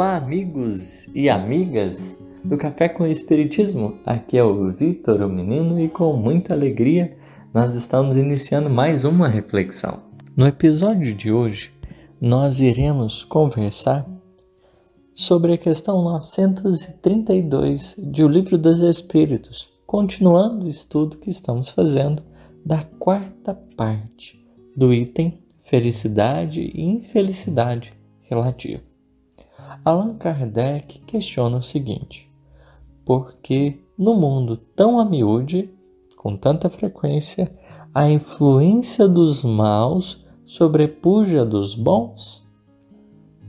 Olá, 0.00 0.16
amigos 0.16 1.06
e 1.14 1.28
amigas 1.28 2.16
do 2.42 2.56
Café 2.56 2.88
com 2.88 3.06
Espiritismo. 3.06 3.98
Aqui 4.06 4.38
é 4.38 4.42
o 4.42 4.70
Vitor, 4.70 5.20
o 5.20 5.28
menino, 5.28 5.78
e 5.78 5.90
com 5.90 6.14
muita 6.14 6.54
alegria 6.54 7.18
nós 7.52 7.74
estamos 7.74 8.16
iniciando 8.16 8.70
mais 8.70 9.04
uma 9.04 9.28
reflexão. 9.28 10.04
No 10.34 10.46
episódio 10.46 11.12
de 11.12 11.30
hoje, 11.30 11.70
nós 12.18 12.60
iremos 12.60 13.26
conversar 13.26 14.08
sobre 15.12 15.52
a 15.52 15.58
questão 15.58 16.02
932 16.02 17.94
de 17.98 18.24
O 18.24 18.28
Livro 18.28 18.56
dos 18.56 18.80
Espíritos, 18.80 19.68
continuando 19.84 20.64
o 20.64 20.70
estudo 20.70 21.18
que 21.18 21.28
estamos 21.28 21.68
fazendo 21.68 22.22
da 22.64 22.84
quarta 22.98 23.52
parte 23.76 24.42
do 24.74 24.94
item 24.94 25.44
Felicidade 25.60 26.62
e 26.62 26.84
Infelicidade 26.86 27.92
Relativa. 28.22 28.89
Allan 29.84 30.14
Kardec 30.14 31.00
questiona 31.00 31.56
o 31.56 31.62
seguinte: 31.62 32.30
por 33.04 33.36
que 33.36 33.80
no 33.96 34.14
mundo 34.14 34.56
tão 34.56 34.98
a 34.98 35.04
miúde, 35.04 35.70
com 36.16 36.36
tanta 36.36 36.68
frequência, 36.68 37.52
a 37.94 38.10
influência 38.10 39.06
dos 39.06 39.44
maus 39.44 40.24
sobrepuja 40.44 41.44
dos 41.44 41.74
bons? 41.74 42.46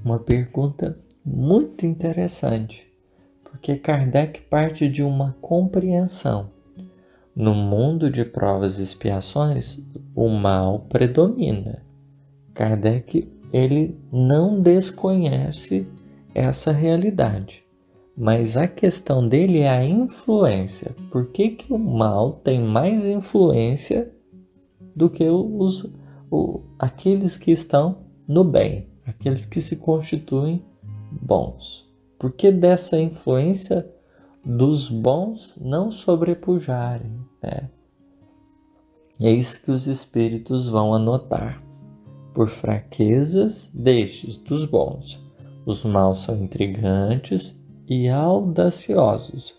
Uma 0.04 0.20
pergunta 0.20 0.98
muito 1.26 1.86
interessante, 1.86 2.88
porque 3.44 3.76
Kardec 3.76 4.42
parte 4.42 4.88
de 4.88 5.04
uma 5.04 5.36
compreensão. 5.42 6.50
No 7.36 7.54
mundo 7.54 8.10
de 8.10 8.26
provas 8.26 8.78
e 8.78 8.84
expiações, 8.84 9.80
o 10.16 10.28
mal 10.28 10.80
predomina. 10.90 11.84
Kardec 12.54 13.32
ele 13.54 13.98
não 14.12 14.60
desconhece 14.60 15.88
essa 16.34 16.72
realidade. 16.72 17.64
Mas 18.16 18.58
a 18.58 18.68
questão 18.68 19.28
dele 19.28 19.60
é 19.60 19.70
a 19.70 19.84
influência. 19.84 20.96
Por 21.10 21.28
que, 21.32 21.50
que 21.50 21.74
o 21.74 21.78
mal 21.78 22.34
tem 22.34 22.62
mais 22.62 23.06
influência 23.06 24.14
do 24.96 25.10
que 25.10 25.28
os, 25.28 25.92
o, 26.30 26.62
aqueles 26.78 27.38
que 27.38 27.52
estão 27.52 28.00
no 28.28 28.44
bem, 28.44 28.90
aqueles 29.06 29.46
que 29.46 29.62
se 29.62 29.78
constituem 29.78 30.64
bons? 31.12 31.90
Por 32.20 32.32
que 32.32 32.52
dessa 32.52 33.00
influência 33.00 33.90
dos 34.46 34.90
bons 34.90 35.58
não 35.60 35.92
sobrepujarem? 35.92 37.20
Né? 37.42 37.70
É 39.20 39.32
isso 39.32 39.62
que 39.62 39.72
os 39.72 39.88
espíritos 39.88 40.68
vão 40.68 40.94
anotar. 40.94 41.64
Por 42.34 42.50
fraquezas 42.50 43.70
destes, 43.74 44.38
dos 44.38 44.66
bons, 44.66 45.20
os 45.66 45.86
maus 45.86 46.24
são 46.24 46.36
intrigantes 46.38 47.56
e 47.88 48.10
audaciosos. 48.10 49.54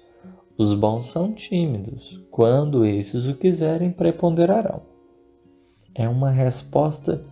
Os 0.59 0.75
bons 0.75 1.11
são 1.11 1.33
tímidos. 1.33 2.21
Quando 2.31 2.85
esses 2.85 3.29
o 3.29 3.35
quiserem, 3.35 3.91
preponderarão. 3.91 4.83
É 5.95 6.09
uma 6.09 6.31
resposta 6.31 7.25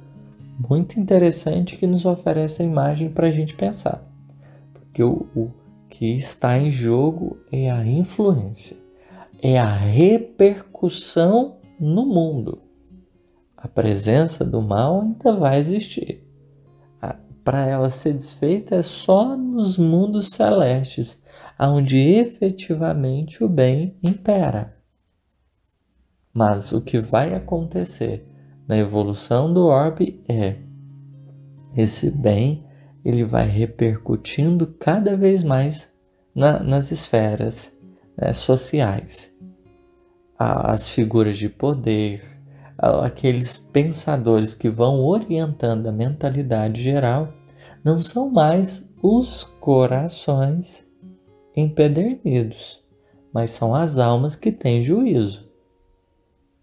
muito 0.59 1.01
interessante 1.01 1.77
que 1.77 1.87
nos 1.87 2.05
oferece 2.05 2.63
a 2.63 2.65
imagem 2.65 3.11
para 3.11 3.27
a 3.27 3.31
gente 3.31 3.55
pensar. 3.55 4.07
Porque 4.73 5.03
o, 5.03 5.27
o 5.35 5.51
que 5.89 6.17
está 6.17 6.57
em 6.57 6.71
jogo 6.71 7.39
é 7.51 7.71
a 7.71 7.85
influência, 7.85 8.77
é 9.43 9.59
a 9.59 9.69
repercussão 9.69 11.57
no 11.79 12.07
mundo. 12.07 12.63
A 13.57 13.67
presença 13.67 14.45
do 14.45 14.63
mal 14.63 15.01
ainda 15.01 15.33
vai 15.37 15.59
existir 15.59 16.30
para 17.51 17.67
ela 17.67 17.91
ser 17.91 18.13
desfeita 18.13 18.77
é 18.77 18.83
só 18.83 19.37
nos 19.37 19.77
mundos 19.77 20.31
celestes, 20.31 21.21
onde 21.59 21.99
efetivamente 21.99 23.43
o 23.43 23.49
bem 23.49 23.97
impera. 24.05 24.77
Mas 26.33 26.71
o 26.71 26.81
que 26.81 27.01
vai 27.01 27.35
acontecer 27.35 28.25
na 28.69 28.77
evolução 28.77 29.53
do 29.53 29.67
orbe 29.67 30.23
é 30.29 30.59
esse 31.77 32.09
bem 32.09 32.65
ele 33.05 33.25
vai 33.25 33.49
repercutindo 33.49 34.69
cada 34.79 35.17
vez 35.17 35.43
mais 35.43 35.93
na, 36.33 36.63
nas 36.63 36.93
esferas 36.93 37.73
né, 38.17 38.33
sociais. 38.33 39.29
As 40.39 40.89
figuras 40.89 41.37
de 41.37 41.49
poder, 41.49 42.23
aqueles 42.79 43.57
pensadores 43.57 44.55
que 44.55 44.71
vão 44.71 45.01
orientando 45.01 45.89
a 45.89 45.93
mentalidade 45.93 46.81
geral 46.81 47.40
não 47.85 48.01
são 48.01 48.31
mais 48.31 48.89
os 49.03 49.45
corações 49.45 50.87
empedernidos, 51.57 52.83
mas 53.33 53.51
são 53.51 53.75
as 53.75 53.99
almas 53.99 54.37
que 54.37 54.53
têm 54.53 54.83
juízo. 54.83 55.49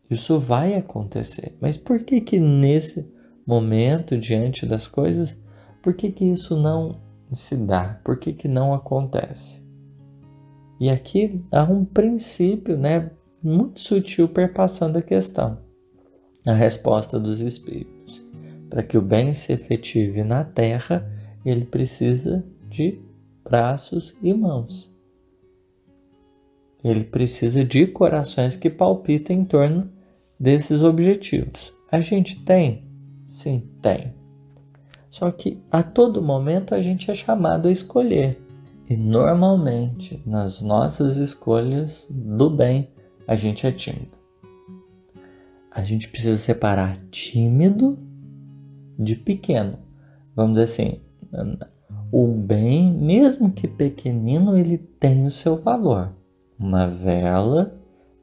Isso 0.09 0.37
vai 0.39 0.75
acontecer. 0.75 1.57
Mas 1.59 1.75
por 1.75 2.03
que 2.03 2.21
que 2.21 2.39
nesse 2.39 3.11
momento, 3.45 4.17
diante 4.17 4.65
das 4.65 4.87
coisas, 4.87 5.37
por 5.81 5.93
que 5.93 6.11
que 6.11 6.25
isso 6.25 6.55
não 6.55 7.01
se 7.31 7.55
dá? 7.55 7.99
Por 8.03 8.17
que 8.17 8.31
que 8.31 8.47
não 8.47 8.73
acontece? 8.73 9.65
E 10.79 10.89
aqui 10.89 11.43
há 11.51 11.63
um 11.63 11.83
princípio, 11.83 12.77
né, 12.77 13.11
muito 13.43 13.79
sutil 13.79 14.27
perpassando 14.29 14.97
a 14.97 15.01
questão 15.01 15.65
a 16.47 16.53
resposta 16.53 17.19
dos 17.19 17.41
espíritos. 17.41 17.96
Para 18.69 18.83
que 18.83 18.97
o 18.97 19.01
bem 19.01 19.33
se 19.33 19.53
efetive 19.53 20.23
na 20.23 20.43
terra, 20.43 21.09
ele 21.45 21.65
precisa 21.65 22.45
de 22.69 22.99
braços 23.43 24.15
e 24.21 24.33
mãos. 24.33 24.95
Ele 26.83 27.03
precisa 27.03 27.63
de 27.63 27.87
corações 27.87 28.55
que 28.55 28.69
palpitem 28.69 29.39
em 29.39 29.45
torno 29.45 29.89
desses 30.39 30.83
objetivos. 30.83 31.73
A 31.91 32.01
gente 32.01 32.43
tem? 32.43 32.85
Sim, 33.25 33.69
tem. 33.81 34.13
Só 35.09 35.31
que 35.31 35.61
a 35.71 35.81
todo 35.81 36.21
momento 36.21 36.75
a 36.75 36.81
gente 36.81 37.09
é 37.09 37.15
chamado 37.15 37.67
a 37.67 37.71
escolher. 37.71 38.41
E 38.89 38.95
normalmente, 38.95 40.21
nas 40.25 40.61
nossas 40.61 41.17
escolhas 41.17 42.07
do 42.09 42.49
bem, 42.49 42.89
a 43.27 43.35
gente 43.35 43.65
é 43.65 43.71
tímido 43.71 44.17
a 45.77 45.83
gente 45.83 46.07
precisa 46.07 46.37
separar 46.37 46.97
tímido 47.11 47.99
de 48.97 49.15
pequeno. 49.15 49.79
Vamos 50.35 50.57
dizer 50.57 50.63
assim, 50.63 51.01
o 52.11 52.27
bem, 52.27 52.91
mesmo 52.91 53.51
que 53.51 53.67
pequenino, 53.67 54.57
ele 54.57 54.77
tem 54.77 55.25
o 55.25 55.31
seu 55.31 55.55
valor. 55.55 56.13
Uma 56.59 56.87
vela 56.87 57.77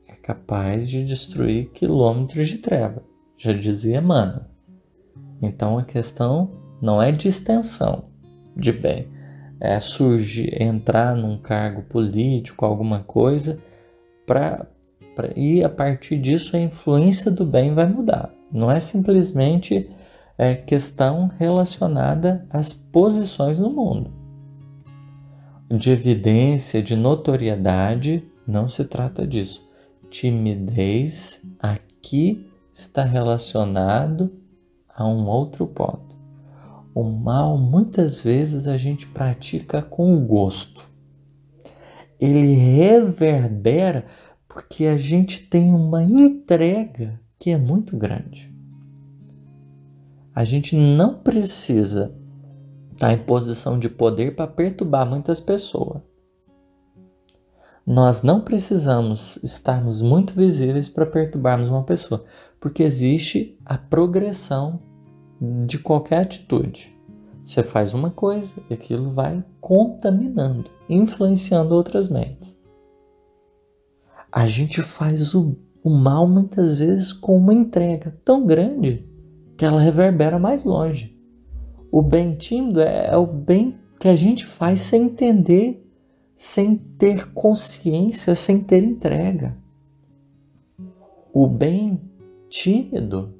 é 0.08 0.14
capaz 0.14 0.88
de 0.88 1.04
destruir 1.04 1.70
quilômetros 1.70 2.48
de 2.48 2.58
treva, 2.58 3.02
já 3.36 3.52
dizia 3.52 4.00
Mano. 4.00 4.44
Então 5.40 5.78
a 5.78 5.84
questão 5.84 6.50
não 6.80 7.02
é 7.02 7.12
de 7.12 7.28
extensão 7.28 8.04
de 8.56 8.72
bem, 8.72 9.08
é 9.60 9.78
surgir, 9.80 10.62
entrar 10.62 11.16
num 11.16 11.36
cargo 11.36 11.82
político, 11.82 12.64
alguma 12.64 13.00
coisa, 13.00 13.58
para 14.26 14.66
e 15.36 15.62
a 15.62 15.68
partir 15.68 16.18
disso 16.18 16.56
a 16.56 16.60
influência 16.60 17.30
do 17.30 17.44
bem 17.44 17.72
vai 17.72 17.86
mudar. 17.86 18.34
Não 18.52 18.70
é 18.70 18.80
simplesmente 18.80 19.88
é, 20.36 20.54
questão 20.54 21.30
relacionada 21.38 22.46
às 22.50 22.72
posições 22.72 23.58
no 23.58 23.70
mundo. 23.70 24.12
De 25.70 25.90
evidência, 25.90 26.82
de 26.82 26.94
notoriedade, 26.94 28.28
não 28.46 28.68
se 28.68 28.84
trata 28.84 29.26
disso. 29.26 29.66
Timidez 30.10 31.40
aqui 31.58 32.50
está 32.72 33.02
relacionado 33.02 34.32
a 34.94 35.06
um 35.06 35.26
outro 35.26 35.66
ponto. 35.66 36.14
O 36.94 37.02
mal 37.02 37.58
muitas 37.58 38.20
vezes 38.20 38.68
a 38.68 38.76
gente 38.76 39.06
pratica 39.06 39.82
com 39.82 40.24
gosto. 40.24 40.88
Ele 42.20 42.54
reverbera 42.54 44.06
porque 44.46 44.86
a 44.86 44.96
gente 44.96 45.48
tem 45.48 45.74
uma 45.74 46.04
entrega 46.04 47.20
que 47.38 47.50
é 47.50 47.58
muito 47.58 47.96
grande. 47.96 48.53
A 50.34 50.42
gente 50.44 50.74
não 50.76 51.14
precisa 51.14 52.14
estar 52.92 53.12
em 53.12 53.18
posição 53.18 53.78
de 53.78 53.88
poder 53.88 54.34
para 54.34 54.46
perturbar 54.46 55.06
muitas 55.06 55.40
pessoas. 55.40 56.02
Nós 57.86 58.22
não 58.22 58.40
precisamos 58.40 59.38
estarmos 59.42 60.00
muito 60.00 60.32
visíveis 60.32 60.88
para 60.88 61.04
perturbarmos 61.04 61.68
uma 61.68 61.84
pessoa, 61.84 62.24
porque 62.58 62.82
existe 62.82 63.58
a 63.64 63.76
progressão 63.76 64.80
de 65.66 65.78
qualquer 65.78 66.22
atitude. 66.22 66.94
Você 67.42 67.62
faz 67.62 67.92
uma 67.92 68.10
coisa 68.10 68.52
e 68.70 68.74
aquilo 68.74 69.10
vai 69.10 69.44
contaminando, 69.60 70.70
influenciando 70.88 71.74
outras 71.74 72.08
mentes 72.08 72.54
a 74.34 74.46
gente 74.46 74.82
faz 74.82 75.32
o, 75.32 75.56
o 75.84 75.90
mal 75.90 76.26
muitas 76.26 76.80
vezes 76.80 77.12
com 77.12 77.36
uma 77.36 77.54
entrega 77.54 78.18
tão 78.24 78.44
grande 78.44 79.08
que 79.56 79.64
ela 79.64 79.80
reverbera 79.80 80.38
mais 80.38 80.64
longe. 80.64 81.16
O 81.90 82.02
bem 82.02 82.34
tímido 82.34 82.80
é, 82.80 83.08
é 83.08 83.16
o 83.16 83.26
bem 83.26 83.78
que 84.00 84.08
a 84.08 84.16
gente 84.16 84.44
faz 84.44 84.80
sem 84.80 85.04
entender, 85.04 85.88
sem 86.34 86.76
ter 86.76 87.32
consciência, 87.32 88.34
sem 88.34 88.60
ter 88.60 88.82
entrega. 88.82 89.56
O 91.32 91.46
bem 91.46 92.00
tímido, 92.48 93.34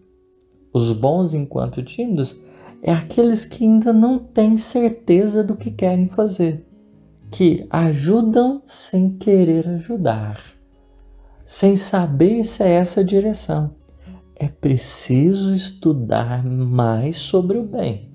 os 0.73 0.93
bons 0.93 1.35
enquanto 1.35 1.83
tímidos, 1.83 2.35
é 2.83 2.93
aqueles 2.93 3.45
que 3.45 3.65
ainda 3.65 3.93
não 3.93 4.19
têm 4.19 4.57
certeza 4.57 5.43
do 5.43 5.57
que 5.57 5.71
querem 5.71 6.07
fazer, 6.07 6.67
que 7.31 7.67
ajudam 7.71 8.63
sem 8.65 9.17
querer 9.17 9.67
ajudar, 9.69 10.41
sem 11.45 11.77
saber 11.77 12.45
se 12.45 12.63
é 12.63 12.71
essa 12.71 13.01
a 13.01 13.05
direção. 13.05 13.75
É 14.37 14.49
preciso 14.49 15.55
estudar 15.55 16.45
mais 16.45 17.17
sobre 17.17 17.59
o 17.59 17.65
bem, 17.65 18.11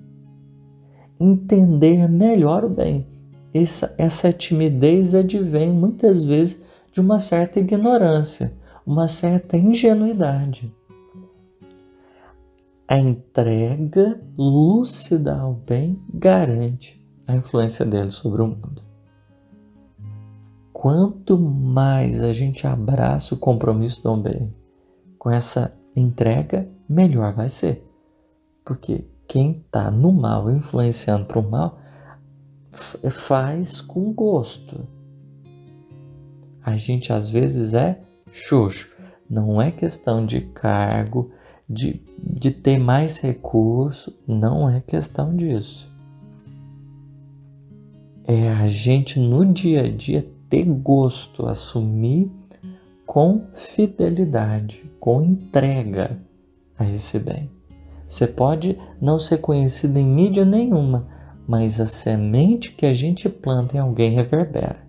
entender 1.18 2.08
melhor 2.08 2.64
o 2.64 2.68
bem. 2.68 3.06
Essa, 3.52 3.94
essa 3.98 4.32
timidez 4.32 5.14
advém 5.14 5.72
muitas 5.72 6.22
vezes 6.22 6.60
de 6.92 7.00
uma 7.00 7.18
certa 7.18 7.58
ignorância, 7.58 8.52
uma 8.86 9.08
certa 9.08 9.56
ingenuidade 9.56 10.72
a 12.90 12.98
entrega 12.98 14.20
lúcida 14.36 15.38
ao 15.38 15.54
bem 15.54 16.02
garante 16.12 17.00
a 17.24 17.36
influência 17.36 17.86
dele 17.86 18.10
sobre 18.10 18.42
o 18.42 18.48
mundo. 18.48 18.82
Quanto 20.72 21.38
mais 21.38 22.20
a 22.20 22.32
gente 22.32 22.66
abraça 22.66 23.32
o 23.32 23.38
compromisso 23.38 24.02
do 24.02 24.16
bem 24.16 24.52
com 25.16 25.30
essa 25.30 25.72
entrega, 25.94 26.68
melhor 26.88 27.32
vai 27.32 27.48
ser. 27.48 27.84
Porque 28.64 29.04
quem 29.26 29.52
está 29.52 29.90
no 29.90 30.12
mal, 30.12 30.50
influenciando 30.50 31.24
para 31.26 31.38
o 31.38 31.50
mal, 31.50 31.78
faz 33.10 33.80
com 33.80 34.12
gosto. 34.12 34.86
A 36.62 36.76
gente 36.76 37.12
às 37.12 37.30
vezes 37.30 37.74
é 37.74 38.00
xoxo. 38.30 38.88
Não 39.28 39.62
é 39.62 39.70
questão 39.70 40.26
de 40.26 40.40
cargo, 40.40 41.30
de, 41.68 42.02
de 42.18 42.50
ter 42.50 42.78
mais 42.78 43.18
recurso, 43.18 44.12
não 44.26 44.68
é 44.68 44.80
questão 44.80 45.36
disso. 45.36 45.88
É 48.24 48.50
a 48.52 48.66
gente 48.66 49.18
no 49.18 49.46
dia 49.46 49.82
a 49.82 49.88
dia 49.88 50.28
ter 50.48 50.64
gosto, 50.64 51.46
assumir 51.46 52.30
com 53.10 53.48
fidelidade, 53.52 54.88
com 55.00 55.20
entrega 55.20 56.16
a 56.78 56.88
esse 56.88 57.18
bem. 57.18 57.50
Você 58.06 58.24
pode 58.24 58.78
não 59.00 59.18
ser 59.18 59.38
conhecido 59.38 59.98
em 59.98 60.06
mídia 60.06 60.44
nenhuma, 60.44 61.08
mas 61.44 61.80
a 61.80 61.86
semente 61.86 62.70
que 62.70 62.86
a 62.86 62.94
gente 62.94 63.28
planta 63.28 63.76
em 63.76 63.80
alguém 63.80 64.12
reverbera. 64.12 64.86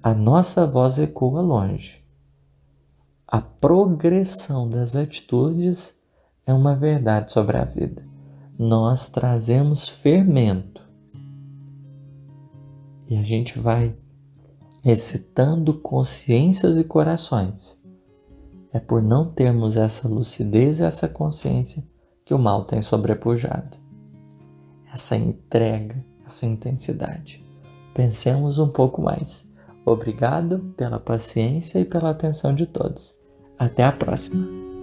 A 0.00 0.14
nossa 0.14 0.64
voz 0.64 1.00
ecoa 1.00 1.40
longe. 1.40 2.00
A 3.26 3.40
progressão 3.40 4.68
das 4.68 4.94
atitudes 4.94 5.92
é 6.46 6.54
uma 6.54 6.76
verdade 6.76 7.32
sobre 7.32 7.56
a 7.56 7.64
vida. 7.64 8.06
Nós 8.56 9.08
trazemos 9.08 9.88
fermento 9.88 10.80
e 13.08 13.16
a 13.16 13.22
gente 13.24 13.58
vai 13.58 13.96
excitando 14.84 15.72
consciências 15.74 16.76
e 16.76 16.84
corações. 16.84 17.76
É 18.72 18.78
por 18.78 19.02
não 19.02 19.24
termos 19.24 19.76
essa 19.76 20.08
lucidez 20.08 20.80
e 20.80 20.84
essa 20.84 21.08
consciência 21.08 21.82
que 22.24 22.34
o 22.34 22.38
mal 22.38 22.64
tem 22.64 22.82
sobrepujado. 22.82 23.78
Essa 24.92 25.16
entrega, 25.16 26.04
essa 26.26 26.44
intensidade. 26.44 27.44
Pensemos 27.94 28.58
um 28.58 28.68
pouco 28.68 29.00
mais. 29.00 29.46
Obrigado 29.86 30.74
pela 30.76 30.98
paciência 30.98 31.78
e 31.78 31.84
pela 31.84 32.10
atenção 32.10 32.54
de 32.54 32.66
todos. 32.66 33.14
Até 33.58 33.84
a 33.84 33.92
próxima! 33.92 34.73